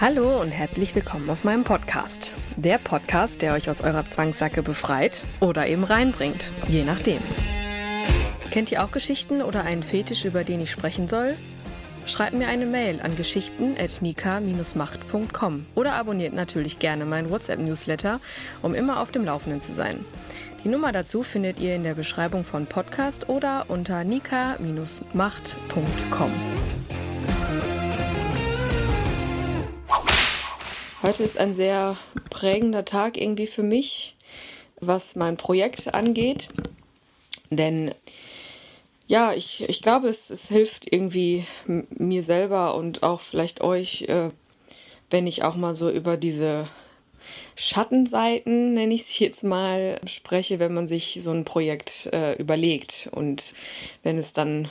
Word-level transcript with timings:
Hallo 0.00 0.40
und 0.40 0.52
herzlich 0.52 0.94
willkommen 0.94 1.28
auf 1.28 1.42
meinem 1.42 1.64
Podcast. 1.64 2.36
Der 2.54 2.78
Podcast, 2.78 3.42
der 3.42 3.54
euch 3.54 3.68
aus 3.68 3.80
eurer 3.80 4.04
Zwangssacke 4.04 4.62
befreit 4.62 5.24
oder 5.40 5.66
eben 5.66 5.82
reinbringt, 5.82 6.52
je 6.68 6.84
nachdem. 6.84 7.20
Kennt 8.52 8.70
ihr 8.70 8.84
auch 8.84 8.92
Geschichten 8.92 9.42
oder 9.42 9.64
einen 9.64 9.82
Fetisch, 9.82 10.24
über 10.24 10.44
den 10.44 10.60
ich 10.60 10.70
sprechen 10.70 11.08
soll? 11.08 11.34
Schreibt 12.06 12.34
mir 12.34 12.46
eine 12.46 12.64
Mail 12.64 13.00
an 13.00 13.16
geschichten.nika-macht.com 13.16 15.66
oder 15.74 15.94
abonniert 15.94 16.32
natürlich 16.32 16.78
gerne 16.78 17.04
meinen 17.04 17.30
WhatsApp-Newsletter, 17.30 18.20
um 18.62 18.76
immer 18.76 19.00
auf 19.00 19.10
dem 19.10 19.24
Laufenden 19.24 19.60
zu 19.60 19.72
sein. 19.72 20.04
Die 20.62 20.68
Nummer 20.68 20.92
dazu 20.92 21.24
findet 21.24 21.58
ihr 21.58 21.74
in 21.74 21.82
der 21.82 21.94
Beschreibung 21.94 22.44
von 22.44 22.66
Podcast 22.66 23.28
oder 23.28 23.64
unter 23.66 24.04
nika-macht.com. 24.04 26.30
Heute 31.00 31.22
ist 31.22 31.38
ein 31.38 31.54
sehr 31.54 31.96
prägender 32.28 32.84
Tag 32.84 33.18
irgendwie 33.18 33.46
für 33.46 33.62
mich, 33.62 34.16
was 34.80 35.14
mein 35.14 35.36
Projekt 35.36 35.94
angeht. 35.94 36.48
Denn 37.50 37.94
ja, 39.06 39.32
ich, 39.32 39.62
ich 39.68 39.80
glaube, 39.80 40.08
es, 40.08 40.28
es 40.28 40.48
hilft 40.48 40.92
irgendwie 40.92 41.44
mir 41.66 42.24
selber 42.24 42.74
und 42.74 43.04
auch 43.04 43.20
vielleicht 43.20 43.60
euch, 43.60 44.02
äh, 44.08 44.30
wenn 45.08 45.28
ich 45.28 45.44
auch 45.44 45.54
mal 45.54 45.76
so 45.76 45.88
über 45.88 46.16
diese 46.16 46.66
Schattenseiten, 47.54 48.74
nenne 48.74 48.92
ich 48.92 49.02
es 49.02 49.18
jetzt 49.20 49.44
mal, 49.44 50.00
spreche, 50.04 50.58
wenn 50.58 50.74
man 50.74 50.88
sich 50.88 51.20
so 51.22 51.30
ein 51.30 51.44
Projekt 51.44 52.06
äh, 52.12 52.34
überlegt 52.34 53.08
und 53.12 53.54
wenn 54.02 54.18
es 54.18 54.32
dann 54.32 54.68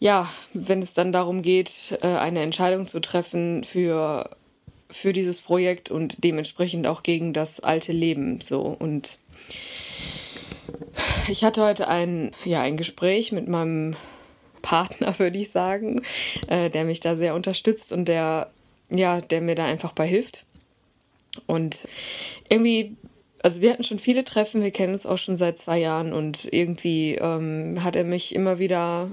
ja, 0.00 0.28
wenn 0.52 0.82
es 0.82 0.92
dann 0.92 1.12
darum 1.12 1.40
geht, 1.40 1.96
äh, 2.02 2.08
eine 2.08 2.42
Entscheidung 2.42 2.88
zu 2.88 3.00
treffen 3.00 3.62
für 3.62 4.28
für 4.94 5.12
dieses 5.12 5.40
Projekt 5.40 5.90
und 5.90 6.22
dementsprechend 6.22 6.86
auch 6.86 7.02
gegen 7.02 7.32
das 7.32 7.58
alte 7.58 7.90
Leben 7.90 8.40
so. 8.40 8.60
Und 8.60 9.18
ich 11.28 11.42
hatte 11.42 11.62
heute 11.62 11.88
ein 11.88 12.30
ja 12.44 12.62
ein 12.62 12.76
Gespräch 12.76 13.32
mit 13.32 13.48
meinem 13.48 13.96
Partner 14.62 15.18
würde 15.18 15.38
ich 15.38 15.50
sagen 15.50 16.02
äh, 16.46 16.70
der 16.70 16.84
mich 16.84 17.00
da 17.00 17.16
sehr 17.16 17.34
unterstützt 17.34 17.92
und 17.92 18.06
der 18.06 18.50
ja 18.88 19.20
der 19.20 19.40
mir 19.40 19.56
da 19.56 19.64
einfach 19.64 19.92
bei 19.92 20.06
hilft. 20.06 20.44
Und 21.46 21.88
irgendwie 22.48 22.96
also 23.42 23.60
wir 23.60 23.72
hatten 23.72 23.84
schon 23.84 23.98
viele 23.98 24.24
Treffen 24.24 24.62
wir 24.62 24.70
kennen 24.70 24.92
uns 24.92 25.06
auch 25.06 25.18
schon 25.18 25.36
seit 25.36 25.58
zwei 25.58 25.78
Jahren 25.78 26.12
und 26.12 26.46
irgendwie 26.52 27.16
ähm, 27.16 27.82
hat 27.82 27.96
er 27.96 28.04
mich 28.04 28.32
immer 28.32 28.60
wieder 28.60 29.10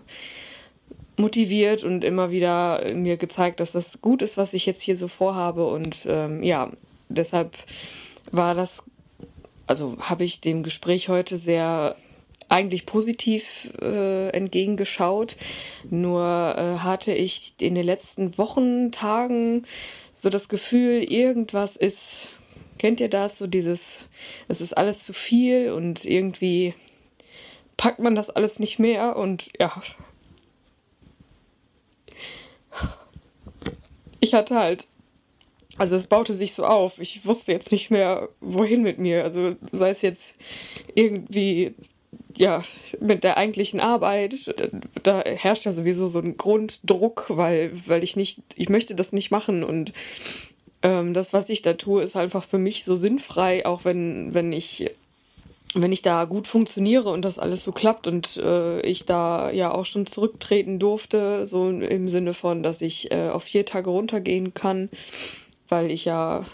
motiviert 1.17 1.83
und 1.83 2.03
immer 2.03 2.31
wieder 2.31 2.93
mir 2.93 3.17
gezeigt, 3.17 3.59
dass 3.59 3.71
das 3.71 4.01
gut 4.01 4.21
ist, 4.21 4.37
was 4.37 4.53
ich 4.53 4.65
jetzt 4.65 4.81
hier 4.81 4.95
so 4.95 5.07
vorhabe. 5.07 5.67
Und 5.67 6.05
ähm, 6.07 6.43
ja, 6.43 6.71
deshalb 7.09 7.55
war 8.31 8.55
das, 8.55 8.83
also 9.67 9.97
habe 9.99 10.23
ich 10.23 10.41
dem 10.41 10.63
Gespräch 10.63 11.09
heute 11.09 11.37
sehr 11.37 11.95
eigentlich 12.49 12.85
positiv 12.85 13.71
äh, 13.81 14.29
entgegengeschaut. 14.29 15.37
Nur 15.89 16.55
äh, 16.57 16.79
hatte 16.79 17.13
ich 17.13 17.53
in 17.61 17.75
den 17.75 17.85
letzten 17.85 18.37
Wochen, 18.37 18.91
Tagen 18.91 19.63
so 20.13 20.29
das 20.29 20.49
Gefühl, 20.49 21.01
irgendwas 21.01 21.77
ist, 21.77 22.27
kennt 22.77 22.99
ihr 22.99 23.09
das, 23.09 23.37
so 23.37 23.47
dieses, 23.47 24.07
es 24.47 24.61
ist 24.61 24.77
alles 24.77 25.03
zu 25.03 25.13
viel 25.13 25.71
und 25.71 26.05
irgendwie 26.05 26.73
packt 27.77 27.99
man 27.99 28.13
das 28.13 28.29
alles 28.29 28.59
nicht 28.59 28.77
mehr 28.77 29.15
und 29.15 29.49
ja, 29.59 29.71
ich 34.31 34.35
hatte 34.35 34.55
halt, 34.55 34.87
also 35.77 35.97
es 35.97 36.07
baute 36.07 36.33
sich 36.33 36.53
so 36.53 36.63
auf. 36.65 36.99
Ich 36.99 37.25
wusste 37.25 37.51
jetzt 37.51 37.69
nicht 37.69 37.91
mehr, 37.91 38.29
wohin 38.39 38.81
mit 38.81 38.97
mir. 38.97 39.25
Also 39.25 39.57
sei 39.73 39.89
es 39.89 40.01
jetzt 40.01 40.35
irgendwie, 40.95 41.73
ja, 42.37 42.63
mit 43.01 43.25
der 43.25 43.35
eigentlichen 43.35 43.81
Arbeit, 43.81 44.55
da 45.03 45.21
herrscht 45.25 45.65
ja 45.65 45.73
sowieso 45.73 46.07
so 46.07 46.19
ein 46.19 46.37
Grunddruck, 46.37 47.25
weil, 47.27 47.73
weil 47.85 48.05
ich 48.05 48.15
nicht, 48.15 48.41
ich 48.55 48.69
möchte 48.69 48.95
das 48.95 49.11
nicht 49.11 49.31
machen 49.31 49.65
und 49.65 49.91
ähm, 50.81 51.13
das, 51.13 51.33
was 51.33 51.49
ich 51.49 51.61
da 51.61 51.73
tue, 51.73 52.01
ist 52.01 52.15
einfach 52.15 52.45
für 52.45 52.57
mich 52.57 52.85
so 52.85 52.95
sinnfrei, 52.95 53.65
auch 53.65 53.83
wenn, 53.83 54.33
wenn 54.33 54.53
ich 54.53 54.91
wenn 55.73 55.91
ich 55.91 56.01
da 56.01 56.25
gut 56.25 56.47
funktioniere 56.47 57.09
und 57.09 57.23
das 57.23 57.39
alles 57.39 57.63
so 57.63 57.71
klappt 57.71 58.07
und 58.07 58.37
äh, 58.37 58.81
ich 58.81 59.05
da 59.05 59.51
ja 59.51 59.71
auch 59.71 59.85
schon 59.85 60.05
zurücktreten 60.05 60.79
durfte, 60.79 61.45
so 61.45 61.69
im 61.69 62.09
Sinne 62.09 62.33
von, 62.33 62.61
dass 62.61 62.81
ich 62.81 63.11
äh, 63.11 63.29
auf 63.29 63.43
vier 63.43 63.65
Tage 63.65 63.89
runtergehen 63.89 64.53
kann, 64.53 64.89
weil 65.69 65.89
ich 65.89 66.05
ja 66.05 66.45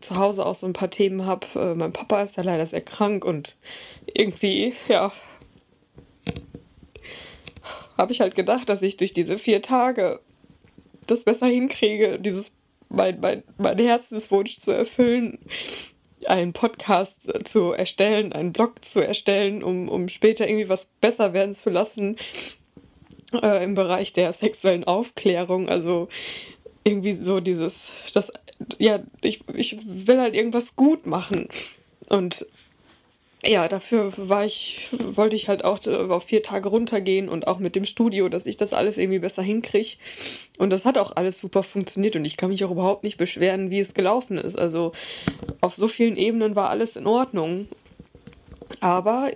zu 0.00 0.16
Hause 0.16 0.46
auch 0.46 0.54
so 0.54 0.66
ein 0.66 0.72
paar 0.72 0.90
Themen 0.90 1.26
habe. 1.26 1.46
Äh, 1.56 1.74
mein 1.74 1.92
Papa 1.92 2.22
ist 2.22 2.36
ja 2.36 2.44
leider 2.44 2.64
sehr 2.64 2.80
krank 2.80 3.24
und 3.24 3.56
irgendwie, 4.14 4.74
ja, 4.88 5.12
habe 7.98 8.12
ich 8.12 8.20
halt 8.20 8.36
gedacht, 8.36 8.68
dass 8.68 8.82
ich 8.82 8.96
durch 8.96 9.12
diese 9.12 9.36
vier 9.36 9.62
Tage 9.62 10.20
das 11.06 11.24
besser 11.24 11.46
hinkriege, 11.46 12.20
dieses 12.20 12.52
mein, 12.88 13.20
mein, 13.20 13.42
mein 13.58 13.78
Herzenswunsch 13.78 14.58
zu 14.58 14.70
erfüllen 14.70 15.38
einen 16.26 16.52
Podcast 16.52 17.30
zu 17.48 17.72
erstellen, 17.72 18.32
einen 18.32 18.52
Blog 18.52 18.84
zu 18.84 19.00
erstellen, 19.00 19.62
um, 19.62 19.88
um 19.88 20.08
später 20.08 20.48
irgendwie 20.48 20.68
was 20.68 20.86
besser 21.00 21.32
werden 21.32 21.54
zu 21.54 21.70
lassen 21.70 22.16
äh, 23.32 23.64
im 23.64 23.74
Bereich 23.74 24.12
der 24.12 24.32
sexuellen 24.32 24.84
Aufklärung. 24.84 25.68
Also 25.68 26.08
irgendwie 26.84 27.12
so 27.12 27.40
dieses, 27.40 27.92
das, 28.14 28.32
ja, 28.78 29.00
ich, 29.20 29.40
ich 29.54 29.78
will 29.84 30.20
halt 30.20 30.34
irgendwas 30.34 30.76
gut 30.76 31.06
machen. 31.06 31.48
Und 32.08 32.46
ja, 33.44 33.68
dafür 33.68 34.12
war 34.16 34.44
ich, 34.44 34.88
wollte 34.92 35.34
ich 35.34 35.48
halt 35.48 35.64
auch 35.64 35.86
auf 35.86 36.24
vier 36.24 36.42
Tage 36.42 36.68
runtergehen 36.68 37.28
und 37.28 37.46
auch 37.46 37.58
mit 37.58 37.74
dem 37.74 37.86
Studio, 37.86 38.28
dass 38.28 38.46
ich 38.46 38.58
das 38.58 38.72
alles 38.72 38.98
irgendwie 38.98 39.18
besser 39.18 39.42
hinkriege. 39.42 39.96
Und 40.58 40.70
das 40.70 40.84
hat 40.84 40.98
auch 40.98 41.16
alles 41.16 41.40
super 41.40 41.62
funktioniert 41.62 42.16
und 42.16 42.24
ich 42.24 42.36
kann 42.36 42.50
mich 42.50 42.64
auch 42.64 42.70
überhaupt 42.70 43.02
nicht 43.02 43.16
beschweren, 43.16 43.70
wie 43.70 43.80
es 43.80 43.94
gelaufen 43.94 44.36
ist. 44.36 44.58
Also 44.58 44.92
auf 45.62 45.74
so 45.74 45.88
vielen 45.88 46.16
Ebenen 46.16 46.54
war 46.54 46.68
alles 46.68 46.96
in 46.96 47.06
Ordnung. 47.06 47.68
Aber 48.80 49.30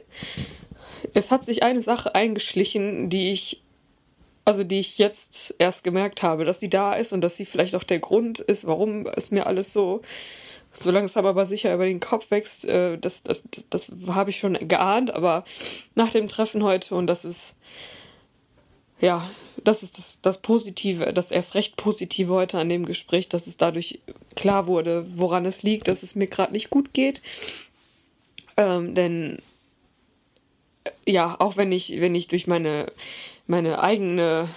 es 1.15 1.31
hat 1.31 1.47
sich 1.47 1.63
eine 1.63 1.81
Sache 1.81 2.15
eingeschlichen, 2.15 3.09
die 3.09 3.33
ich, 3.33 3.63
also 4.45 4.65
die 4.65 4.81
ich 4.81 4.99
jetzt 4.99 5.55
erst 5.59 5.83
gemerkt 5.83 6.23
habe, 6.23 6.45
dass 6.45 6.61
sie 6.61 6.69
da 6.69 6.95
ist 6.95 7.15
und 7.15 7.23
dass 7.23 7.39
sie 7.39 7.47
vielleicht 7.47 7.75
auch 7.75 7.85
der 7.85 8.01
Grund 8.01 8.39
ist, 8.39 8.67
warum 8.67 9.07
es 9.07 9.31
mir 9.31 9.47
alles 9.47 9.73
so 9.73 10.03
so 10.79 10.91
langsam 10.91 11.27
aber 11.27 11.47
sicher 11.47 11.75
über 11.75 11.85
den 11.85 12.01
Kopf 12.01 12.31
wächst, 12.31 12.65
äh, 12.65 12.99
das, 12.99 13.23
das, 13.23 13.43
das, 13.51 13.65
das 13.71 13.93
habe 14.09 14.31
ich 14.31 14.39
schon 14.39 14.55
geahnt, 14.69 15.13
aber 15.13 15.45
nach 15.95 16.11
dem 16.11 16.29
Treffen 16.29 16.63
heute 16.63 16.95
und 16.95 17.07
das 17.07 17.25
ist, 17.25 17.55
ja, 19.01 19.29
das 19.63 19.83
ist 19.83 19.99
das, 19.99 20.19
das 20.21 20.41
Positive, 20.43 21.13
das 21.13 21.31
erst 21.31 21.55
recht 21.55 21.77
Positive 21.77 22.33
heute 22.33 22.59
an 22.59 22.69
dem 22.69 22.85
Gespräch, 22.87 23.29
dass 23.29 23.47
es 23.47 23.57
dadurch 23.57 24.01
klar 24.37 24.67
wurde, 24.67 25.07
woran 25.17 25.47
es 25.47 25.63
liegt, 25.63 25.89
dass 25.89 26.03
es 26.03 26.15
mir 26.15 26.27
gerade 26.27 26.53
nicht 26.53 26.71
gut 26.71 26.93
geht. 26.93 27.23
Ähm, 28.57 28.95
denn 28.95 29.39
ja, 31.07 31.37
auch 31.39 31.57
wenn 31.57 31.73
ich, 31.73 32.01
wenn 32.01 32.15
ich 32.15 32.29
durch 32.29 32.47
meine, 32.47 32.93
meine 33.47 33.83
eigene 33.83 34.49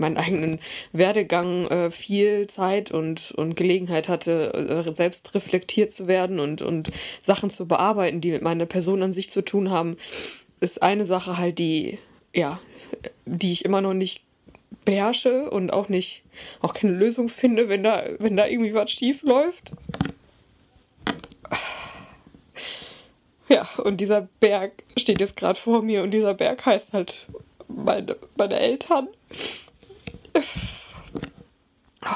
meinen 0.00 0.16
eigenen 0.16 0.58
Werdegang 0.92 1.66
äh, 1.68 1.90
viel 1.90 2.46
Zeit 2.46 2.90
und, 2.90 3.32
und 3.32 3.56
Gelegenheit 3.56 4.08
hatte, 4.08 4.52
äh, 4.86 4.94
selbst 4.94 5.34
reflektiert 5.34 5.92
zu 5.92 6.08
werden 6.08 6.40
und, 6.40 6.62
und 6.62 6.90
Sachen 7.22 7.50
zu 7.50 7.66
bearbeiten, 7.66 8.20
die 8.20 8.32
mit 8.32 8.42
meiner 8.42 8.66
Person 8.66 9.02
an 9.02 9.12
sich 9.12 9.30
zu 9.30 9.42
tun 9.42 9.70
haben, 9.70 9.96
ist 10.60 10.82
eine 10.82 11.06
Sache 11.06 11.38
halt, 11.38 11.58
die, 11.58 11.98
ja, 12.34 12.60
die 13.24 13.52
ich 13.52 13.64
immer 13.64 13.80
noch 13.80 13.94
nicht 13.94 14.22
beherrsche 14.84 15.50
und 15.50 15.72
auch 15.72 15.88
nicht, 15.88 16.22
auch 16.60 16.74
keine 16.74 16.92
Lösung 16.92 17.28
finde, 17.28 17.68
wenn 17.68 17.82
da, 17.82 18.04
wenn 18.18 18.36
da 18.36 18.46
irgendwie 18.46 18.74
was 18.74 18.90
schief 18.90 19.22
läuft. 19.22 19.72
Ja, 23.48 23.68
und 23.78 24.00
dieser 24.00 24.28
Berg 24.38 24.84
steht 24.96 25.20
jetzt 25.20 25.34
gerade 25.34 25.58
vor 25.58 25.82
mir 25.82 26.04
und 26.04 26.12
dieser 26.12 26.34
Berg 26.34 26.64
heißt 26.64 26.92
halt 26.92 27.26
meine, 27.66 28.16
meine 28.36 28.60
Eltern. 28.60 29.08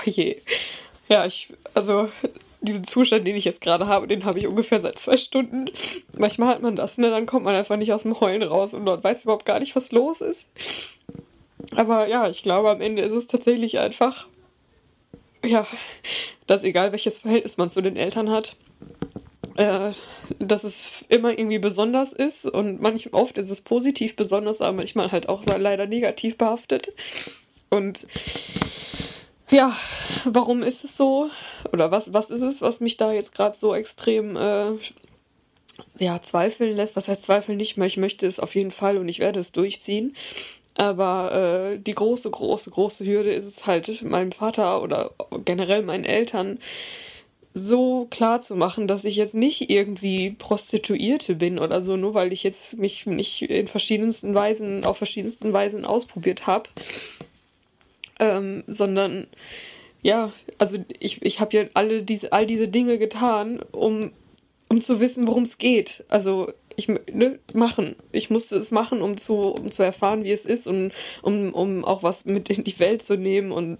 Oh 0.07 0.11
je. 0.11 0.37
Ja, 1.09 1.27
ich, 1.27 1.49
also 1.75 2.09
diesen 2.61 2.85
Zustand, 2.85 3.27
den 3.27 3.37
ich 3.37 3.45
jetzt 3.45 3.61
gerade 3.61 3.87
habe, 3.87 4.07
den 4.07 4.25
habe 4.25 4.39
ich 4.39 4.47
ungefähr 4.47 4.81
seit 4.81 4.99
zwei 4.99 5.17
Stunden. 5.17 5.67
Manchmal 6.17 6.49
hat 6.49 6.63
man 6.63 6.77
das, 6.77 6.99
ne? 6.99 7.11
Dann 7.11 7.27
kommt 7.27 7.45
man 7.45 7.55
einfach 7.55 7.77
nicht 7.77 7.93
aus 7.93 8.03
dem 8.03 8.19
Heulen 8.21 8.43
raus 8.43 8.75
und 8.75 8.85
man 8.85 9.03
weiß 9.03 9.25
überhaupt 9.25 9.45
gar 9.45 9.61
nicht, 9.61 9.77
was 9.77 9.93
los 9.93 10.21
ist. 10.21 10.49
Aber 11.75 12.07
ja, 12.09 12.29
ich 12.29 12.43
glaube, 12.43 12.71
am 12.71 12.81
Ende 12.81 13.03
ist 13.03 13.13
es 13.13 13.27
tatsächlich 13.27 13.79
einfach, 13.79 14.29
ja, 15.45 15.67
dass 16.47 16.65
egal 16.65 16.93
welches 16.93 17.19
Verhältnis 17.19 17.57
man 17.57 17.69
zu 17.69 17.81
den 17.81 17.97
Eltern 17.97 18.31
hat, 18.31 18.57
äh, 19.57 19.93
dass 20.39 20.65
es 20.65 21.05
immer 21.09 21.31
irgendwie 21.39 21.59
besonders 21.59 22.13
ist 22.13 22.47
und 22.47 22.81
manchmal 22.81 23.23
oft 23.23 23.39
ist 23.39 23.51
es 23.51 23.61
positiv 23.61 24.17
besonders, 24.17 24.61
aber 24.61 24.73
manchmal 24.73 25.13
halt 25.13 25.29
auch 25.29 25.45
leider 25.45 25.87
negativ 25.87 26.39
behaftet. 26.39 26.93
Und 27.71 28.07
ja, 29.51 29.77
warum 30.25 30.63
ist 30.63 30.85
es 30.85 30.97
so? 30.97 31.31
Oder 31.73 31.91
was, 31.91 32.13
was 32.13 32.31
ist 32.31 32.43
es, 32.43 32.63
was 32.63 32.81
mich 32.81 32.97
da 32.97 33.13
jetzt 33.13 33.35
gerade 33.35 33.57
so 33.57 33.75
extrem 33.75 34.37
äh, 34.37 34.73
ja, 35.99 36.23
zweifeln 36.23 36.75
lässt? 36.77 36.97
Was 36.97 37.09
heißt 37.09 37.25
zweifeln 37.25 37.59
nicht 37.59 37.77
mehr? 37.77 37.87
Ich 37.87 37.97
möchte 37.97 38.27
es 38.27 38.41
auf 38.41 38.55
jeden 38.55 38.71
Fall 38.71 38.97
und 38.97 39.09
ich 39.09 39.19
werde 39.19 39.41
es 39.41 39.53
durchziehen. 39.53 40.15
Aber 40.77 41.73
äh, 41.75 41.79
die 41.79 41.95
große, 41.95 42.31
große, 42.31 42.71
große 42.71 43.05
Hürde 43.05 43.33
ist 43.33 43.45
es 43.45 43.67
halt, 43.67 44.03
meinem 44.03 44.33
Vater 44.33 44.83
oder 44.83 45.13
generell 45.45 45.83
meinen 45.83 46.05
Eltern 46.05 46.59
so 47.57 48.09
klar 48.11 48.41
zu 48.41 48.57
machen, 48.57 48.89
dass 48.89 49.05
ich 49.05 49.15
jetzt 49.15 49.37
nicht 49.37 49.71
irgendwie 49.71 50.33
Prostituierte 50.33 51.37
bin 51.37 51.61
oder 51.61 51.81
so, 51.81 51.97
nur 51.97 52.15
weil 52.15 52.33
ich 52.33 52.43
jetzt 52.43 52.77
mich 52.79 53.07
nicht 53.07 53.43
in 53.43 53.69
verschiedensten 53.69 54.35
Weisen, 54.35 54.85
auf 54.85 54.97
verschiedensten 54.99 55.53
Weisen 55.53 55.85
ausprobiert 55.85 56.49
habe. 56.49 56.69
Ähm, 58.21 58.65
sondern 58.67 59.27
ja, 60.03 60.33
also 60.59 60.77
ich, 61.01 61.23
ich 61.23 61.41
habe 61.41 61.57
ja 61.57 61.65
alle 61.75 62.03
diese, 62.03 62.33
all 62.33 62.47
diese 62.47 62.69
Dinge 62.69 62.99
getan, 62.99 63.61
um, 63.73 64.13
um 64.69 64.81
zu 64.81 65.01
wissen, 65.01 65.27
worum 65.27 65.45
es 65.45 65.59
geht. 65.59 66.05
Also 66.09 66.53
ich 66.77 66.89
ne, 66.89 67.39
machen. 67.55 67.97
Ich 68.13 68.31
musste 68.31 68.57
es 68.57 68.71
machen, 68.71 69.01
um 69.01 69.17
zu, 69.17 69.35
um 69.35 69.71
zu 69.71 69.83
erfahren, 69.83 70.25
wie 70.25 70.33
es 70.33 70.45
ist 70.45 70.67
und 70.67 70.93
um, 71.23 71.53
um 71.53 71.85
auch 71.85 72.03
was 72.03 72.25
mit 72.25 72.51
in 72.51 72.65
die 72.65 72.79
Welt 72.79 73.03
zu 73.03 73.17
nehmen 73.17 73.53
und 73.53 73.79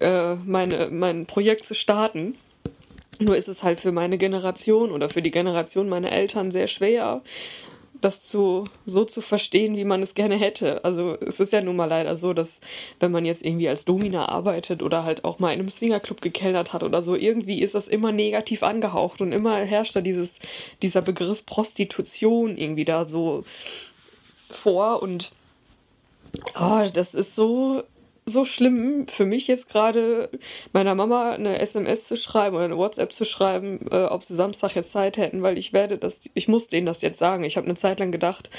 äh, 0.00 0.34
meine, 0.34 0.88
mein 0.90 1.26
Projekt 1.26 1.66
zu 1.66 1.74
starten. 1.74 2.36
Nur 3.20 3.36
ist 3.36 3.48
es 3.48 3.62
halt 3.62 3.80
für 3.80 3.92
meine 3.92 4.18
Generation 4.18 4.90
oder 4.90 5.08
für 5.08 5.22
die 5.22 5.30
Generation 5.30 5.88
meiner 5.88 6.10
Eltern 6.10 6.50
sehr 6.50 6.66
schwer, 6.66 7.22
das 8.04 8.22
zu, 8.22 8.64
so 8.84 9.04
zu 9.04 9.20
verstehen, 9.20 9.76
wie 9.76 9.84
man 9.84 10.02
es 10.02 10.14
gerne 10.14 10.36
hätte. 10.36 10.84
Also 10.84 11.16
es 11.20 11.40
ist 11.40 11.52
ja 11.52 11.62
nun 11.62 11.76
mal 11.76 11.86
leider 11.86 12.16
so, 12.16 12.34
dass 12.34 12.60
wenn 13.00 13.10
man 13.10 13.24
jetzt 13.24 13.44
irgendwie 13.44 13.68
als 13.68 13.84
Domina 13.84 14.28
arbeitet 14.28 14.82
oder 14.82 15.04
halt 15.04 15.24
auch 15.24 15.38
mal 15.38 15.52
in 15.52 15.60
einem 15.60 15.70
Swingerclub 15.70 16.20
gekellnert 16.20 16.72
hat 16.72 16.82
oder 16.82 17.02
so, 17.02 17.16
irgendwie 17.16 17.62
ist 17.62 17.74
das 17.74 17.88
immer 17.88 18.12
negativ 18.12 18.62
angehaucht 18.62 19.20
und 19.22 19.32
immer 19.32 19.56
herrscht 19.56 19.96
da 19.96 20.00
dieses, 20.02 20.38
dieser 20.82 21.00
Begriff 21.00 21.46
Prostitution 21.46 22.56
irgendwie 22.58 22.84
da 22.84 23.04
so 23.04 23.44
vor 24.50 25.02
und 25.02 25.32
oh, 26.60 26.86
das 26.92 27.14
ist 27.14 27.34
so 27.34 27.84
so 28.26 28.44
schlimm 28.44 29.06
für 29.08 29.26
mich 29.26 29.46
jetzt 29.48 29.68
gerade, 29.68 30.30
meiner 30.72 30.94
Mama 30.94 31.32
eine 31.32 31.58
SMS 31.60 32.08
zu 32.08 32.16
schreiben 32.16 32.56
oder 32.56 32.64
eine 32.64 32.78
WhatsApp 32.78 33.12
zu 33.12 33.24
schreiben, 33.24 33.86
äh, 33.90 34.04
ob 34.04 34.22
sie 34.22 34.34
Samstag 34.34 34.74
jetzt 34.74 34.90
Zeit 34.90 35.16
hätten, 35.16 35.42
weil 35.42 35.58
ich 35.58 35.72
werde 35.72 35.98
das, 35.98 36.20
ich 36.34 36.48
muss 36.48 36.68
denen 36.68 36.86
das 36.86 37.02
jetzt 37.02 37.18
sagen. 37.18 37.44
Ich 37.44 37.56
habe 37.56 37.66
eine 37.66 37.76
Zeit 37.76 38.00
lang 38.00 38.12
gedacht, 38.12 38.50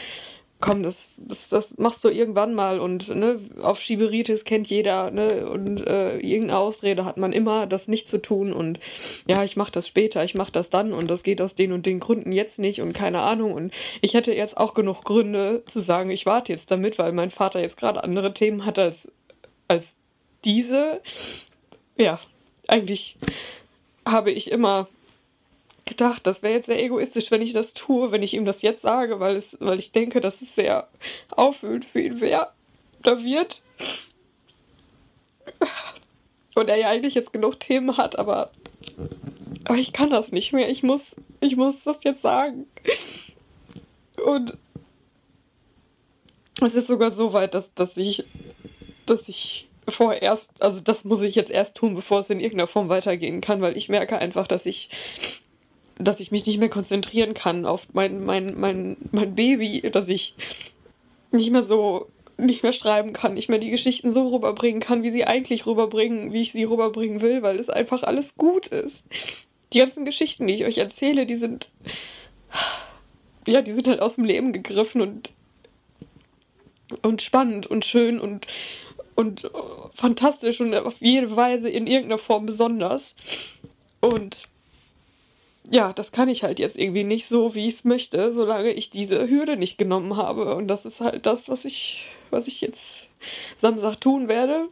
komm, 0.61 0.83
das, 0.83 1.15
das, 1.19 1.49
das 1.49 1.77
machst 1.77 2.03
du 2.03 2.09
irgendwann 2.09 2.53
mal 2.53 2.79
und 2.79 3.13
ne, 3.13 3.39
auf 3.61 3.79
Schieberitis 3.79 4.45
kennt 4.45 4.67
jeder, 4.67 5.11
ne, 5.11 5.49
und 5.49 5.85
äh, 5.85 6.17
irgendeine 6.17 6.59
Ausrede 6.59 7.05
hat 7.05 7.17
man 7.17 7.33
immer, 7.33 7.67
das 7.67 7.87
nicht 7.87 8.07
zu 8.07 8.21
tun 8.21 8.53
und 8.53 8.79
ja, 9.27 9.43
ich 9.43 9.57
mach 9.57 9.69
das 9.69 9.87
später, 9.87 10.23
ich 10.23 10.33
mach 10.33 10.49
das 10.49 10.69
dann 10.69 10.93
und 10.93 11.09
das 11.09 11.23
geht 11.23 11.41
aus 11.41 11.55
den 11.55 11.71
und 11.71 11.85
den 11.85 11.99
Gründen 11.99 12.31
jetzt 12.31 12.57
nicht 12.59 12.81
und 12.81 12.93
keine 12.93 13.21
Ahnung 13.21 13.53
und 13.53 13.73
ich 14.01 14.13
hätte 14.13 14.33
jetzt 14.33 14.57
auch 14.57 14.73
genug 14.73 15.03
Gründe 15.03 15.63
zu 15.67 15.79
sagen, 15.79 16.09
ich 16.09 16.25
warte 16.25 16.53
jetzt 16.53 16.71
damit, 16.71 16.97
weil 16.99 17.11
mein 17.11 17.31
Vater 17.31 17.59
jetzt 17.59 17.77
gerade 17.77 18.03
andere 18.03 18.33
Themen 18.33 18.65
hat 18.65 18.79
als 18.79 19.11
als 19.67 19.95
diese. 20.43 21.01
Ja, 21.97 22.19
eigentlich 22.67 23.17
habe 24.05 24.31
ich 24.31 24.51
immer 24.51 24.87
gedacht, 25.85 26.25
das 26.25 26.41
wäre 26.41 26.53
jetzt 26.55 26.65
sehr 26.65 26.83
egoistisch, 26.83 27.31
wenn 27.31 27.41
ich 27.41 27.53
das 27.53 27.73
tue, 27.73 28.11
wenn 28.11 28.23
ich 28.23 28.33
ihm 28.33 28.45
das 28.45 28.61
jetzt 28.61 28.81
sage, 28.81 29.19
weil, 29.19 29.35
es, 29.35 29.57
weil 29.59 29.79
ich 29.79 29.91
denke, 29.91 30.19
dass 30.19 30.41
es 30.41 30.55
sehr 30.55 30.87
aufwühlend 31.29 31.85
für 31.85 32.01
ihn 32.01 32.19
wäre 32.19 32.51
oder 32.99 33.23
wird. 33.23 33.61
Und 36.55 36.69
er 36.69 36.77
ja 36.77 36.89
eigentlich 36.89 37.13
jetzt 37.13 37.33
genug 37.33 37.59
Themen 37.59 37.97
hat, 37.97 38.17
aber, 38.17 38.51
aber 39.65 39.77
ich 39.77 39.93
kann 39.93 40.09
das 40.09 40.31
nicht 40.31 40.53
mehr. 40.53 40.69
Ich 40.69 40.83
muss, 40.83 41.15
ich 41.39 41.55
muss 41.55 41.83
das 41.83 42.03
jetzt 42.03 42.21
sagen. 42.21 42.65
Und 44.25 44.57
es 46.61 46.73
ist 46.73 46.87
sogar 46.87 47.11
so 47.11 47.33
weit, 47.33 47.53
dass, 47.53 47.73
dass 47.73 47.97
ich 47.97 48.23
dass 49.05 49.27
ich 49.27 49.67
vorerst, 49.87 50.49
also 50.59 50.79
das 50.79 51.05
muss 51.05 51.21
ich 51.21 51.35
jetzt 51.35 51.51
erst 51.51 51.77
tun, 51.77 51.95
bevor 51.95 52.19
es 52.19 52.29
in 52.29 52.39
irgendeiner 52.39 52.67
Form 52.67 52.89
weitergehen 52.89 53.41
kann, 53.41 53.61
weil 53.61 53.77
ich 53.77 53.89
merke 53.89 54.17
einfach, 54.17 54.47
dass 54.47 54.65
ich, 54.65 54.89
dass 55.97 56.19
ich 56.19 56.31
mich 56.31 56.45
nicht 56.45 56.59
mehr 56.59 56.69
konzentrieren 56.69 57.33
kann 57.33 57.65
auf 57.65 57.87
mein, 57.93 58.23
mein, 58.25 58.59
mein, 58.59 58.97
mein 59.11 59.35
Baby, 59.35 59.81
dass 59.91 60.07
ich 60.07 60.35
nicht 61.31 61.51
mehr 61.51 61.63
so, 61.63 62.07
nicht 62.37 62.63
mehr 62.63 62.73
schreiben 62.73 63.13
kann, 63.13 63.35
nicht 63.35 63.49
mehr 63.49 63.59
die 63.59 63.69
Geschichten 63.69 64.11
so 64.11 64.27
rüberbringen 64.27 64.81
kann, 64.81 65.03
wie 65.03 65.11
sie 65.11 65.25
eigentlich 65.25 65.65
rüberbringen, 65.65 66.33
wie 66.33 66.41
ich 66.41 66.51
sie 66.51 66.63
rüberbringen 66.63 67.21
will, 67.21 67.43
weil 67.43 67.59
es 67.59 67.69
einfach 67.69 68.03
alles 68.03 68.35
gut 68.35 68.67
ist. 68.67 69.03
Die 69.73 69.79
ganzen 69.79 70.05
Geschichten, 70.05 70.47
die 70.47 70.55
ich 70.55 70.65
euch 70.65 70.77
erzähle, 70.77 71.25
die 71.25 71.35
sind, 71.35 71.69
ja, 73.47 73.61
die 73.61 73.73
sind 73.73 73.87
halt 73.87 74.01
aus 74.01 74.15
dem 74.15 74.25
Leben 74.25 74.51
gegriffen 74.51 75.01
und 75.01 75.31
und 77.01 77.23
spannend 77.23 77.65
und 77.65 77.83
schön 77.83 78.19
und 78.19 78.45
und 79.15 79.49
fantastisch 79.93 80.59
und 80.61 80.73
auf 80.75 80.95
jede 80.99 81.35
Weise 81.35 81.69
in 81.69 81.87
irgendeiner 81.87 82.17
Form 82.17 82.45
besonders. 82.45 83.15
Und 84.01 84.47
ja, 85.71 85.93
das 85.93 86.11
kann 86.11 86.29
ich 86.29 86.43
halt 86.43 86.59
jetzt 86.59 86.77
irgendwie 86.77 87.03
nicht 87.03 87.27
so, 87.27 87.55
wie 87.55 87.67
ich 87.67 87.75
es 87.75 87.83
möchte, 87.85 88.31
solange 88.31 88.71
ich 88.71 88.89
diese 88.89 89.27
Hürde 89.29 89.57
nicht 89.57 89.77
genommen 89.77 90.15
habe. 90.17 90.55
Und 90.55 90.67
das 90.67 90.85
ist 90.85 91.01
halt 91.01 91.25
das, 91.25 91.49
was 91.49 91.65
ich, 91.65 92.07
was 92.29 92.47
ich 92.47 92.61
jetzt 92.61 93.07
Samstag 93.57 93.95
tun 93.99 94.27
werde. 94.27 94.67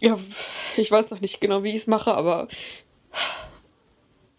Ja, 0.00 0.18
ich 0.76 0.90
weiß 0.90 1.10
noch 1.10 1.20
nicht 1.20 1.40
genau, 1.40 1.62
wie 1.62 1.70
ich 1.70 1.76
es 1.76 1.86
mache, 1.86 2.14
aber 2.14 2.48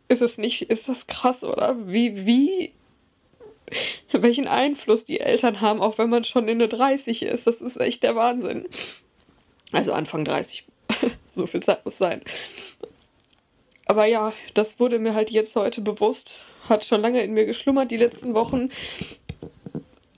ist 0.08 0.22
es 0.22 0.38
nicht, 0.38 0.64
ist 0.64 0.90
das 0.90 1.06
krass, 1.06 1.44
oder? 1.44 1.76
Wie, 1.88 2.26
wie 2.26 2.74
welchen 4.12 4.48
Einfluss 4.48 5.06
die 5.06 5.20
Eltern 5.20 5.62
haben, 5.62 5.82
auch 5.82 5.98
wenn 5.98 6.10
man 6.10 6.24
schon 6.24 6.48
in 6.48 6.60
der 6.60 6.68
30 6.68 7.24
ist. 7.24 7.48
Das 7.48 7.62
ist 7.62 7.80
echt 7.80 8.04
der 8.04 8.16
Wahnsinn. 8.16 8.66
Also 9.72 9.94
Anfang 9.94 10.26
30. 10.26 10.66
so 11.28 11.48
viel 11.48 11.62
Zeit 11.62 11.86
muss 11.86 11.98
sein. 11.98 12.22
Aber 13.86 14.06
ja, 14.06 14.34
das 14.54 14.80
wurde 14.80 15.00
mir 15.00 15.14
halt 15.14 15.32
jetzt 15.32 15.56
heute 15.56 15.82
bewusst. 15.82 16.46
Hat 16.70 16.86
schon 16.86 17.02
lange 17.02 17.24
in 17.24 17.34
mir 17.34 17.46
geschlummert 17.46 17.92
die 17.92 17.98
letzten 17.98 18.36
Wochen. 18.36 18.70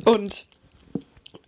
Und 0.05 0.45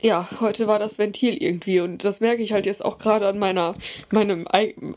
ja, 0.02 0.30
heute 0.40 0.68
war 0.68 0.80
das 0.80 0.98
Ventil 0.98 1.36
irgendwie 1.42 1.80
und 1.80 2.04
das 2.04 2.20
merke 2.20 2.44
ich 2.44 2.54
halt 2.54 2.66
jetzt 2.66 2.84
auch 2.84 2.98
gerade 2.98 3.28
an 3.28 3.40
meiner, 3.40 3.76
meinem, 4.12 4.48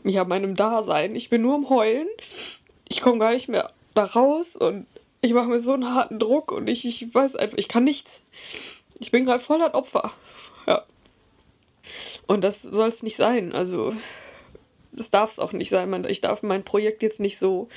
ja, 0.03 0.23
meinem 0.23 0.55
Dasein. 0.55 1.15
Ich 1.15 1.29
bin 1.29 1.41
nur 1.41 1.55
am 1.55 1.69
Heulen. 1.69 2.07
Ich 2.89 3.01
komme 3.01 3.17
gar 3.17 3.31
nicht 3.31 3.49
mehr 3.49 3.71
da 3.95 4.03
raus 4.03 4.55
und 4.55 4.85
ich 5.21 5.33
mache 5.33 5.49
mir 5.49 5.59
so 5.59 5.73
einen 5.73 5.93
harten 5.93 6.19
Druck 6.19 6.51
und 6.51 6.69
ich, 6.69 6.85
ich 6.85 7.13
weiß 7.13 7.35
einfach, 7.35 7.57
ich 7.57 7.67
kann 7.67 7.83
nichts. 7.83 8.21
Ich 8.99 9.11
bin 9.11 9.25
gerade 9.25 9.43
voll 9.43 9.61
ein 9.61 9.71
Opfer. 9.71 10.13
Ja. 10.67 10.83
Und 12.27 12.43
das 12.43 12.61
soll 12.61 12.89
es 12.89 13.03
nicht 13.03 13.15
sein. 13.15 13.53
Also, 13.53 13.93
das 14.91 15.09
darf 15.09 15.31
es 15.31 15.39
auch 15.39 15.53
nicht 15.53 15.69
sein. 15.69 16.05
Ich 16.07 16.21
darf 16.21 16.43
mein 16.43 16.63
Projekt 16.63 17.03
jetzt 17.03 17.19
nicht 17.19 17.37
so 17.37 17.67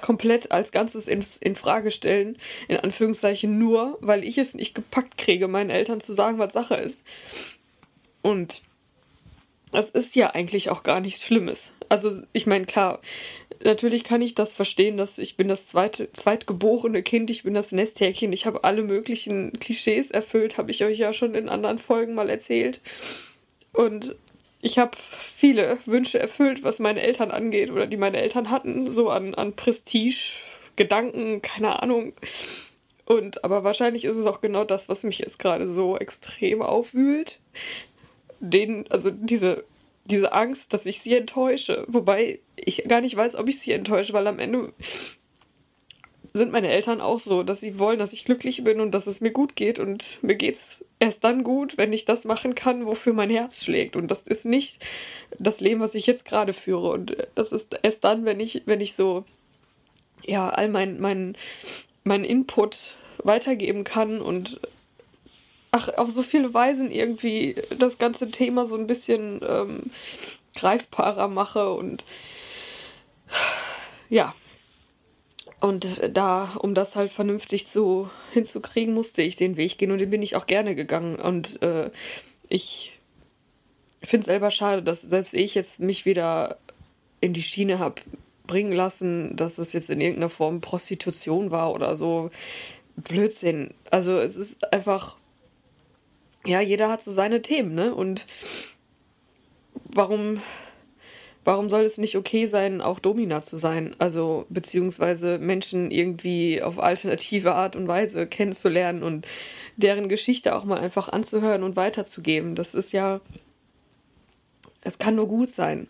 komplett 0.00 0.52
als 0.52 0.70
Ganzes 0.70 1.08
in, 1.08 1.24
in 1.40 1.56
Frage 1.56 1.90
stellen, 1.90 2.36
in 2.68 2.76
Anführungszeichen 2.76 3.58
nur, 3.58 3.96
weil 4.00 4.24
ich 4.24 4.38
es 4.38 4.54
nicht 4.54 4.74
gepackt 4.74 5.16
kriege, 5.16 5.48
meinen 5.48 5.70
Eltern 5.70 6.00
zu 6.00 6.14
sagen, 6.14 6.38
was 6.38 6.52
Sache 6.52 6.74
ist. 6.74 7.02
Und 8.22 8.62
das 9.72 9.90
ist 9.90 10.14
ja 10.14 10.30
eigentlich 10.30 10.70
auch 10.70 10.82
gar 10.82 11.00
nichts 11.00 11.24
Schlimmes. 11.24 11.72
Also, 11.88 12.22
ich 12.32 12.46
meine, 12.46 12.64
klar, 12.64 13.00
natürlich 13.64 14.04
kann 14.04 14.22
ich 14.22 14.34
das 14.34 14.52
verstehen, 14.52 14.96
dass 14.96 15.18
ich 15.18 15.36
bin 15.36 15.48
das 15.48 15.66
zweite, 15.66 16.12
zweitgeborene 16.12 17.02
Kind, 17.02 17.30
ich 17.30 17.42
bin 17.42 17.54
das 17.54 17.72
Nesthäkchen, 17.72 18.32
ich 18.32 18.46
habe 18.46 18.64
alle 18.64 18.82
möglichen 18.82 19.52
Klischees 19.58 20.10
erfüllt, 20.10 20.58
habe 20.58 20.70
ich 20.70 20.84
euch 20.84 20.98
ja 20.98 21.12
schon 21.12 21.34
in 21.34 21.48
anderen 21.48 21.78
Folgen 21.78 22.14
mal 22.14 22.30
erzählt. 22.30 22.80
Und 23.72 24.14
ich 24.60 24.78
habe 24.78 24.96
viele 25.34 25.78
Wünsche 25.86 26.18
erfüllt, 26.18 26.62
was 26.62 26.78
meine 26.78 27.02
Eltern 27.02 27.30
angeht 27.30 27.70
oder 27.70 27.86
die 27.86 27.96
meine 27.96 28.20
Eltern 28.20 28.50
hatten, 28.50 28.90
so 28.90 29.10
an, 29.10 29.34
an 29.34 29.54
Prestige, 29.54 30.32
Gedanken, 30.76 31.42
keine 31.42 31.82
Ahnung. 31.82 32.12
Und 33.04 33.44
aber 33.44 33.64
wahrscheinlich 33.64 34.04
ist 34.04 34.16
es 34.16 34.26
auch 34.26 34.40
genau 34.40 34.64
das, 34.64 34.88
was 34.88 35.04
mich 35.04 35.18
jetzt 35.18 35.38
gerade 35.38 35.68
so 35.68 35.98
extrem 35.98 36.62
aufwühlt. 36.62 37.38
Den, 38.40 38.90
also 38.90 39.10
diese 39.10 39.64
diese 40.04 40.32
Angst, 40.32 40.72
dass 40.72 40.86
ich 40.86 41.00
sie 41.00 41.14
enttäusche. 41.14 41.84
Wobei 41.88 42.40
ich 42.56 42.84
gar 42.88 43.00
nicht 43.00 43.16
weiß, 43.16 43.36
ob 43.36 43.48
ich 43.48 43.60
sie 43.60 43.72
enttäusche, 43.72 44.12
weil 44.12 44.26
am 44.26 44.38
Ende 44.38 44.72
sind 46.36 46.50
meine 46.50 46.68
Eltern 46.68 47.00
auch 47.00 47.20
so, 47.20 47.44
dass 47.44 47.60
sie 47.60 47.78
wollen, 47.78 48.00
dass 48.00 48.12
ich 48.12 48.24
glücklich 48.24 48.64
bin 48.64 48.80
und 48.80 48.90
dass 48.90 49.06
es 49.06 49.20
mir 49.20 49.30
gut 49.30 49.54
geht. 49.54 49.78
Und 49.78 50.18
mir 50.20 50.34
geht 50.34 50.56
es 50.56 50.84
erst 50.98 51.22
dann 51.22 51.44
gut, 51.44 51.78
wenn 51.78 51.92
ich 51.92 52.04
das 52.04 52.24
machen 52.24 52.56
kann, 52.56 52.86
wofür 52.86 53.12
mein 53.12 53.30
Herz 53.30 53.62
schlägt. 53.62 53.94
Und 53.94 54.10
das 54.10 54.22
ist 54.22 54.44
nicht 54.44 54.84
das 55.38 55.60
Leben, 55.60 55.80
was 55.80 55.94
ich 55.94 56.06
jetzt 56.06 56.24
gerade 56.24 56.52
führe. 56.52 56.90
Und 56.90 57.16
das 57.36 57.52
ist 57.52 57.78
erst 57.82 58.02
dann, 58.02 58.24
wenn 58.24 58.40
ich, 58.40 58.62
wenn 58.66 58.80
ich 58.80 58.94
so, 58.94 59.24
ja, 60.24 60.48
all 60.50 60.68
mein, 60.68 61.00
mein, 61.00 61.36
mein 62.02 62.24
Input 62.24 62.96
weitergeben 63.18 63.84
kann 63.84 64.20
und 64.20 64.60
ach, 65.74 65.88
auf 65.96 66.08
so 66.10 66.22
viele 66.22 66.54
Weisen 66.54 66.92
irgendwie 66.92 67.56
das 67.76 67.98
ganze 67.98 68.30
Thema 68.30 68.64
so 68.64 68.76
ein 68.76 68.86
bisschen 68.86 69.40
ähm, 69.46 69.82
greifbarer 70.54 71.26
mache 71.26 71.72
und 71.72 72.04
ja, 74.08 74.34
und 75.60 75.86
da, 76.12 76.54
um 76.60 76.74
das 76.74 76.94
halt 76.94 77.10
vernünftig 77.10 77.66
so 77.66 78.08
hinzukriegen, 78.32 78.94
musste 78.94 79.22
ich 79.22 79.34
den 79.34 79.56
Weg 79.56 79.78
gehen 79.78 79.90
und 79.90 79.98
den 79.98 80.10
bin 80.10 80.22
ich 80.22 80.36
auch 80.36 80.46
gerne 80.46 80.76
gegangen. 80.76 81.16
Und 81.16 81.60
äh, 81.62 81.90
ich 82.48 83.00
finde 84.02 84.20
es 84.20 84.26
selber 84.26 84.50
schade, 84.52 84.82
dass 84.82 85.00
selbst 85.00 85.34
ich 85.34 85.54
jetzt 85.54 85.80
mich 85.80 86.04
wieder 86.04 86.58
in 87.20 87.32
die 87.32 87.42
Schiene 87.42 87.78
habe 87.80 88.02
bringen 88.46 88.72
lassen, 88.72 89.34
dass 89.34 89.58
es 89.58 89.72
jetzt 89.72 89.90
in 89.90 90.00
irgendeiner 90.00 90.28
Form 90.28 90.60
Prostitution 90.60 91.50
war 91.50 91.72
oder 91.72 91.96
so. 91.96 92.30
Blödsinn. 92.96 93.72
Also 93.90 94.18
es 94.18 94.36
ist 94.36 94.70
einfach, 94.72 95.16
ja, 96.46 96.60
jeder 96.60 96.90
hat 96.90 97.02
so 97.02 97.10
seine 97.10 97.42
Themen, 97.42 97.74
ne? 97.74 97.94
Und 97.94 98.26
warum 99.84 100.40
warum 101.44 101.68
soll 101.68 101.82
es 101.82 101.98
nicht 101.98 102.16
okay 102.16 102.46
sein, 102.46 102.80
auch 102.80 102.98
Domina 102.98 103.42
zu 103.42 103.56
sein? 103.56 103.94
Also, 103.98 104.46
beziehungsweise 104.48 105.38
Menschen 105.38 105.90
irgendwie 105.90 106.62
auf 106.62 106.78
alternative 106.78 107.54
Art 107.54 107.76
und 107.76 107.86
Weise 107.86 108.26
kennenzulernen 108.26 109.02
und 109.02 109.26
deren 109.76 110.08
Geschichte 110.08 110.56
auch 110.56 110.64
mal 110.64 110.78
einfach 110.78 111.08
anzuhören 111.10 111.62
und 111.62 111.76
weiterzugeben. 111.76 112.54
Das 112.54 112.74
ist 112.74 112.92
ja, 112.92 113.20
es 114.80 114.98
kann 114.98 115.14
nur 115.14 115.28
gut 115.28 115.50
sein. 115.50 115.88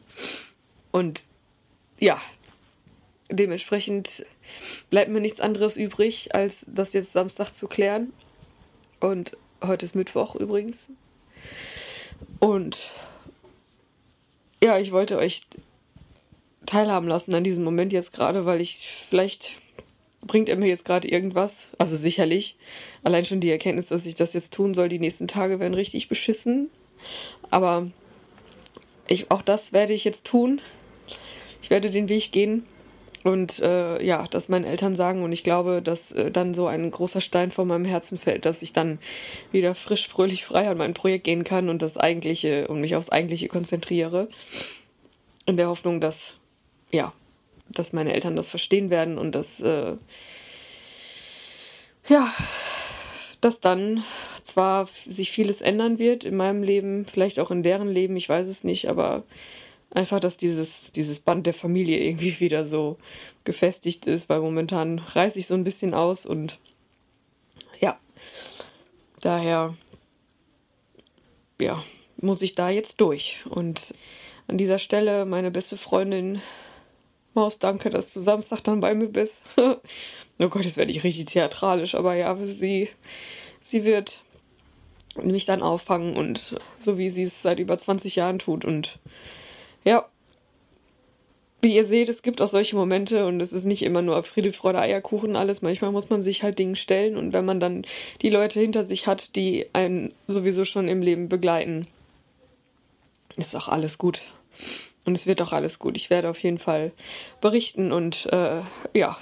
Und 0.90 1.24
ja, 1.98 2.20
dementsprechend 3.30 4.26
bleibt 4.90 5.10
mir 5.10 5.20
nichts 5.20 5.40
anderes 5.40 5.76
übrig, 5.76 6.34
als 6.34 6.66
das 6.68 6.92
jetzt 6.92 7.12
Samstag 7.12 7.52
zu 7.52 7.68
klären. 7.68 8.12
Und 9.00 9.36
heute 9.66 9.86
ist 9.86 9.94
Mittwoch 9.94 10.34
übrigens. 10.34 10.90
Und 12.38 12.78
ja, 14.62 14.78
ich 14.78 14.92
wollte 14.92 15.18
euch 15.18 15.42
teilhaben 16.66 17.08
lassen 17.08 17.34
an 17.34 17.44
diesem 17.44 17.64
Moment 17.64 17.92
jetzt 17.92 18.12
gerade, 18.12 18.46
weil 18.46 18.60
ich 18.60 18.88
vielleicht 19.08 19.58
bringt 20.22 20.48
er 20.48 20.56
mir 20.56 20.68
jetzt 20.68 20.84
gerade 20.84 21.08
irgendwas. 21.08 21.72
Also 21.78 21.96
sicherlich. 21.96 22.56
Allein 23.02 23.24
schon 23.24 23.40
die 23.40 23.50
Erkenntnis, 23.50 23.88
dass 23.88 24.06
ich 24.06 24.14
das 24.14 24.32
jetzt 24.32 24.54
tun 24.54 24.74
soll, 24.74 24.88
die 24.88 24.98
nächsten 24.98 25.28
Tage 25.28 25.60
werden 25.60 25.74
richtig 25.74 26.08
beschissen. 26.08 26.70
Aber 27.50 27.90
ich, 29.06 29.30
auch 29.30 29.42
das 29.42 29.72
werde 29.72 29.92
ich 29.92 30.04
jetzt 30.04 30.24
tun. 30.24 30.60
Ich 31.62 31.70
werde 31.70 31.90
den 31.90 32.08
Weg 32.08 32.32
gehen 32.32 32.66
und 33.24 33.58
äh, 33.60 34.04
ja, 34.04 34.26
das 34.30 34.50
meinen 34.50 34.66
Eltern 34.66 34.94
sagen. 34.94 35.22
Und 35.22 35.32
ich 35.32 35.42
glaube, 35.42 35.80
dass 35.82 36.12
äh, 36.12 36.30
dann 36.30 36.52
so 36.52 36.66
ein 36.66 36.90
großer 36.90 37.22
Stein 37.22 37.50
vor 37.50 37.64
meinem 37.64 37.86
Herzen 37.86 38.18
fällt, 38.18 38.44
dass 38.44 38.60
ich 38.60 38.74
dann 38.74 38.98
wieder 39.50 39.74
frisch, 39.74 40.08
fröhlich, 40.08 40.44
frei 40.44 40.68
an 40.68 40.76
mein 40.76 40.92
Projekt 40.92 41.24
gehen 41.24 41.42
kann 41.42 41.70
und 41.70 41.80
das 41.80 41.96
Eigentliche 41.96 42.68
und 42.68 42.82
mich 42.82 42.94
aufs 42.94 43.08
Eigentliche 43.08 43.48
konzentriere. 43.48 44.28
In 45.46 45.56
der 45.56 45.68
Hoffnung, 45.68 46.00
dass, 46.00 46.36
ja, 46.92 47.14
dass 47.70 47.94
meine 47.94 48.12
Eltern 48.12 48.36
das 48.36 48.50
verstehen 48.50 48.90
werden 48.90 49.16
und 49.16 49.34
dass, 49.34 49.58
äh, 49.60 49.96
ja, 52.06 52.34
dass 53.40 53.60
dann 53.60 54.04
zwar 54.42 54.86
sich 55.06 55.30
vieles 55.30 55.62
ändern 55.62 55.98
wird 55.98 56.24
in 56.24 56.36
meinem 56.36 56.62
Leben, 56.62 57.06
vielleicht 57.06 57.40
auch 57.40 57.50
in 57.50 57.62
deren 57.62 57.88
Leben, 57.88 58.16
ich 58.16 58.28
weiß 58.28 58.48
es 58.48 58.64
nicht, 58.64 58.90
aber 58.90 59.24
einfach, 59.94 60.20
dass 60.20 60.36
dieses, 60.36 60.92
dieses 60.92 61.20
Band 61.20 61.46
der 61.46 61.54
Familie 61.54 61.98
irgendwie 61.98 62.38
wieder 62.40 62.64
so 62.64 62.98
gefestigt 63.44 64.06
ist, 64.06 64.28
weil 64.28 64.40
momentan 64.40 64.98
reiße 64.98 65.38
ich 65.38 65.46
so 65.46 65.54
ein 65.54 65.64
bisschen 65.64 65.94
aus 65.94 66.26
und 66.26 66.58
ja, 67.80 67.98
daher, 69.20 69.74
ja, 71.60 71.82
muss 72.16 72.42
ich 72.42 72.54
da 72.54 72.70
jetzt 72.70 73.00
durch. 73.00 73.44
Und 73.48 73.94
an 74.46 74.58
dieser 74.58 74.78
Stelle 74.78 75.24
meine 75.24 75.50
beste 75.50 75.76
Freundin 75.76 76.40
Maus, 77.34 77.58
danke, 77.58 77.90
dass 77.90 78.12
du 78.12 78.22
Samstag 78.22 78.60
dann 78.62 78.78
bei 78.78 78.94
mir 78.94 79.08
bist. 79.08 79.42
oh 79.56 80.48
Gott, 80.48 80.64
jetzt 80.64 80.76
werde 80.76 80.92
ich 80.92 81.02
richtig 81.02 81.26
theatralisch, 81.26 81.96
aber 81.96 82.14
ja, 82.14 82.36
sie, 82.36 82.88
sie 83.60 83.84
wird 83.84 84.20
mich 85.20 85.44
dann 85.44 85.60
auffangen 85.60 86.16
und 86.16 86.54
so 86.76 86.96
wie 86.96 87.10
sie 87.10 87.24
es 87.24 87.42
seit 87.42 87.58
über 87.58 87.76
20 87.76 88.14
Jahren 88.14 88.38
tut 88.38 88.64
und 88.64 89.00
ja. 89.84 90.08
Wie 91.60 91.74
ihr 91.74 91.86
seht, 91.86 92.10
es 92.10 92.20
gibt 92.20 92.42
auch 92.42 92.48
solche 92.48 92.76
Momente 92.76 93.24
und 93.24 93.40
es 93.40 93.54
ist 93.54 93.64
nicht 93.64 93.82
immer 93.84 94.02
nur 94.02 94.22
Friede, 94.22 94.52
Freude, 94.52 94.80
Eierkuchen 94.80 95.34
alles. 95.34 95.62
Manchmal 95.62 95.92
muss 95.92 96.10
man 96.10 96.20
sich 96.20 96.42
halt 96.42 96.58
Dingen 96.58 96.76
stellen 96.76 97.16
und 97.16 97.32
wenn 97.32 97.46
man 97.46 97.58
dann 97.58 97.86
die 98.20 98.28
Leute 98.28 98.60
hinter 98.60 98.84
sich 98.84 99.06
hat, 99.06 99.34
die 99.34 99.66
einen 99.72 100.12
sowieso 100.26 100.66
schon 100.66 100.88
im 100.88 101.00
Leben 101.00 101.30
begleiten, 101.30 101.86
ist 103.38 103.56
auch 103.56 103.68
alles 103.68 103.96
gut. 103.96 104.20
Und 105.06 105.14
es 105.14 105.26
wird 105.26 105.40
auch 105.40 105.52
alles 105.52 105.78
gut. 105.78 105.96
Ich 105.96 106.10
werde 106.10 106.28
auf 106.28 106.42
jeden 106.42 106.58
Fall 106.58 106.92
berichten 107.40 107.92
und 107.92 108.26
äh, 108.26 108.60
ja, 108.92 109.16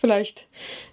vielleicht 0.00 0.48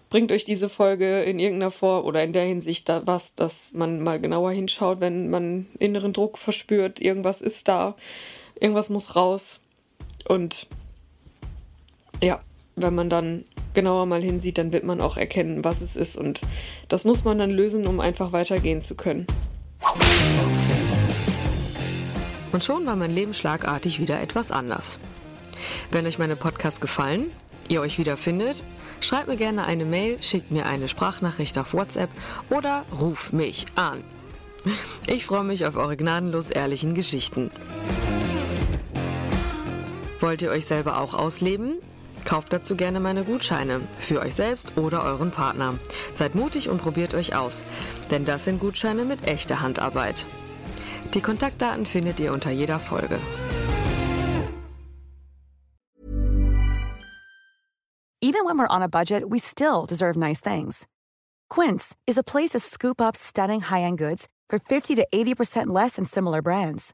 bringt 0.09 0.31
euch 0.31 0.43
diese 0.43 0.69
Folge 0.69 1.21
in 1.23 1.39
irgendeiner 1.39 1.71
Form 1.71 2.05
oder 2.05 2.23
in 2.23 2.33
der 2.33 2.45
Hinsicht 2.45 2.89
da 2.89 3.05
was, 3.05 3.35
dass 3.35 3.73
man 3.73 4.01
mal 4.01 4.19
genauer 4.19 4.51
hinschaut, 4.51 4.99
wenn 4.99 5.29
man 5.29 5.67
inneren 5.77 6.13
Druck 6.13 6.37
verspürt, 6.37 6.99
irgendwas 6.99 7.41
ist 7.41 7.67
da 7.67 7.95
irgendwas 8.59 8.89
muss 8.89 9.15
raus. 9.15 9.59
Und 10.27 10.67
ja, 12.21 12.41
wenn 12.75 12.95
man 12.95 13.09
dann 13.09 13.45
genauer 13.73 14.05
mal 14.05 14.21
hinsieht, 14.21 14.57
dann 14.57 14.73
wird 14.73 14.83
man 14.83 15.01
auch 15.01 15.17
erkennen, 15.17 15.63
was 15.63 15.81
es 15.81 15.95
ist. 15.95 16.15
Und 16.15 16.41
das 16.87 17.05
muss 17.05 17.23
man 17.23 17.37
dann 17.39 17.51
lösen, 17.51 17.87
um 17.87 17.99
einfach 17.99 18.31
weitergehen 18.31 18.81
zu 18.81 18.95
können. 18.95 19.27
Und 22.51 22.63
schon 22.63 22.85
war 22.85 22.95
mein 22.95 23.11
Leben 23.11 23.33
schlagartig 23.33 23.99
wieder 23.99 24.21
etwas 24.21 24.51
anders. 24.51 24.99
Wenn 25.91 26.05
euch 26.05 26.17
meine 26.17 26.35
Podcasts 26.35 26.81
gefallen, 26.81 27.31
ihr 27.67 27.81
euch 27.81 27.99
wiederfindet, 27.99 28.63
schreibt 29.01 29.27
mir 29.27 29.37
gerne 29.37 29.65
eine 29.65 29.85
Mail, 29.85 30.21
schickt 30.21 30.51
mir 30.51 30.65
eine 30.65 30.87
Sprachnachricht 30.87 31.57
auf 31.57 31.73
WhatsApp 31.73 32.09
oder 32.49 32.85
ruf 32.99 33.31
mich 33.31 33.65
an. 33.75 34.03
Ich 35.07 35.25
freue 35.25 35.43
mich 35.43 35.65
auf 35.65 35.75
eure 35.75 35.95
gnadenlos 35.95 36.49
ehrlichen 36.49 36.95
Geschichten. 36.95 37.51
Wollt 40.19 40.41
ihr 40.41 40.51
euch 40.51 40.65
selber 40.65 40.99
auch 40.99 41.13
ausleben? 41.13 41.79
Kauft 42.25 42.51
dazu 42.51 42.75
gerne 42.75 42.99
meine 42.99 43.23
Gutscheine 43.23 43.81
für 43.97 44.19
euch 44.19 44.35
selbst 44.35 44.77
oder 44.77 45.03
euren 45.03 45.31
Partner. 45.31 45.79
Seid 46.15 46.35
mutig 46.35 46.69
und 46.69 46.81
probiert 46.81 47.13
euch 47.13 47.35
aus, 47.35 47.63
denn 48.11 48.25
das 48.25 48.43
sind 48.43 48.59
Gutscheine 48.59 49.05
mit 49.05 49.25
echter 49.25 49.61
Handarbeit. 49.61 50.25
Die 51.13 51.21
Kontaktdaten 51.21 51.85
findet 51.85 52.19
ihr 52.19 52.33
unter 52.33 52.51
jeder 52.51 52.79
Folge. 52.79 53.19
Even 58.21 58.45
when 58.45 58.59
we're 58.59 58.67
on 58.69 58.83
a 58.83 58.89
budget, 58.89 59.23
we 59.29 59.39
still 59.39 59.85
deserve 59.87 60.17
nice 60.17 60.41
things. 60.41 60.85
Quince 61.49 61.95
is 62.05 62.17
a 62.17 62.23
place 62.23 62.49
to 62.49 62.59
scoop 62.59 62.99
up 63.01 63.15
stunning 63.15 63.61
high-end 63.61 63.97
goods 63.97 64.27
for 64.49 64.59
50 64.59 64.95
to 64.95 65.07
80% 65.11 65.67
less 65.67 65.95
than 65.95 66.05
similar 66.05 66.41
brands. 66.41 66.93